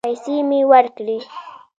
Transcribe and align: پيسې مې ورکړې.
پيسې 0.07 0.35
مې 0.49 0.59
ورکړې. 0.71 1.17